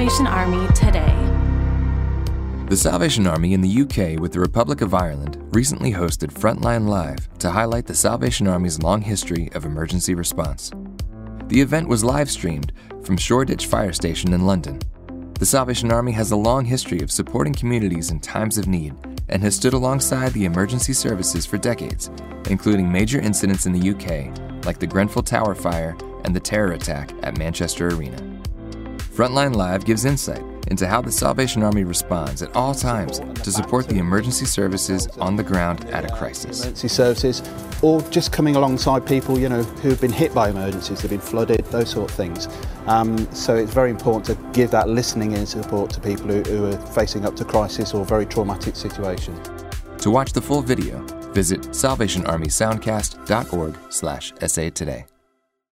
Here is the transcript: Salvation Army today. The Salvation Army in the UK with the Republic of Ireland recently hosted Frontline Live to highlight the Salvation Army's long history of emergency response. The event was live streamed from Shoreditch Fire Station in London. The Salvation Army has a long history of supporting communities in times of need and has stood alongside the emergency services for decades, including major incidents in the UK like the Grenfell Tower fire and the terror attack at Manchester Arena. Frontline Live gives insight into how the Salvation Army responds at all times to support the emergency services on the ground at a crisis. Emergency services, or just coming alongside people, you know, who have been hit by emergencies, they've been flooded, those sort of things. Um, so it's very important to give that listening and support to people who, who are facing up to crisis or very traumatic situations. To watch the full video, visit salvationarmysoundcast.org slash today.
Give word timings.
Salvation 0.00 0.26
Army 0.28 0.66
today. 0.74 2.64
The 2.70 2.76
Salvation 2.78 3.26
Army 3.26 3.52
in 3.52 3.60
the 3.60 3.82
UK 3.82 4.18
with 4.18 4.32
the 4.32 4.40
Republic 4.40 4.80
of 4.80 4.94
Ireland 4.94 5.36
recently 5.54 5.92
hosted 5.92 6.32
Frontline 6.32 6.88
Live 6.88 7.18
to 7.40 7.50
highlight 7.50 7.84
the 7.84 7.94
Salvation 7.94 8.48
Army's 8.48 8.80
long 8.82 9.02
history 9.02 9.50
of 9.54 9.66
emergency 9.66 10.14
response. 10.14 10.70
The 11.48 11.60
event 11.60 11.86
was 11.86 12.02
live 12.02 12.30
streamed 12.30 12.72
from 13.02 13.18
Shoreditch 13.18 13.66
Fire 13.66 13.92
Station 13.92 14.32
in 14.32 14.46
London. 14.46 14.80
The 15.38 15.44
Salvation 15.44 15.92
Army 15.92 16.12
has 16.12 16.30
a 16.30 16.36
long 16.36 16.64
history 16.64 17.00
of 17.02 17.10
supporting 17.12 17.52
communities 17.52 18.10
in 18.10 18.20
times 18.20 18.56
of 18.56 18.66
need 18.68 18.94
and 19.28 19.42
has 19.42 19.54
stood 19.54 19.74
alongside 19.74 20.32
the 20.32 20.46
emergency 20.46 20.94
services 20.94 21.44
for 21.44 21.58
decades, 21.58 22.10
including 22.48 22.90
major 22.90 23.20
incidents 23.20 23.66
in 23.66 23.72
the 23.72 23.90
UK 23.90 24.64
like 24.64 24.78
the 24.78 24.86
Grenfell 24.86 25.24
Tower 25.24 25.54
fire 25.54 25.94
and 26.24 26.34
the 26.34 26.40
terror 26.40 26.72
attack 26.72 27.10
at 27.22 27.36
Manchester 27.36 27.88
Arena. 27.88 28.29
Frontline 29.12 29.54
Live 29.56 29.84
gives 29.84 30.04
insight 30.04 30.42
into 30.68 30.86
how 30.86 31.02
the 31.02 31.10
Salvation 31.10 31.64
Army 31.64 31.82
responds 31.82 32.42
at 32.42 32.54
all 32.54 32.72
times 32.74 33.18
to 33.42 33.50
support 33.50 33.88
the 33.88 33.98
emergency 33.98 34.44
services 34.44 35.08
on 35.18 35.34
the 35.34 35.42
ground 35.42 35.84
at 35.90 36.08
a 36.08 36.08
crisis. 36.14 36.60
Emergency 36.62 36.86
services, 36.86 37.42
or 37.82 38.00
just 38.02 38.30
coming 38.30 38.54
alongside 38.54 39.04
people, 39.04 39.36
you 39.36 39.48
know, 39.48 39.62
who 39.64 39.88
have 39.88 40.00
been 40.00 40.12
hit 40.12 40.32
by 40.32 40.48
emergencies, 40.50 41.00
they've 41.02 41.10
been 41.10 41.18
flooded, 41.20 41.64
those 41.66 41.90
sort 41.90 42.08
of 42.08 42.16
things. 42.16 42.46
Um, 42.86 43.16
so 43.34 43.56
it's 43.56 43.74
very 43.74 43.90
important 43.90 44.26
to 44.26 44.38
give 44.52 44.70
that 44.70 44.88
listening 44.88 45.34
and 45.34 45.48
support 45.48 45.90
to 45.90 46.00
people 46.00 46.26
who, 46.26 46.42
who 46.42 46.66
are 46.66 46.78
facing 46.92 47.24
up 47.26 47.34
to 47.36 47.44
crisis 47.44 47.92
or 47.92 48.04
very 48.04 48.26
traumatic 48.26 48.76
situations. 48.76 49.36
To 50.04 50.10
watch 50.12 50.32
the 50.32 50.40
full 50.40 50.62
video, 50.62 51.00
visit 51.32 51.60
salvationarmysoundcast.org 51.72 53.76
slash 53.90 54.32
today. 54.74 55.04